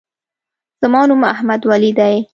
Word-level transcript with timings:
زما 0.81 1.01
نوم 1.09 1.21
احمدولي 1.33 1.91
دی. 1.99 2.15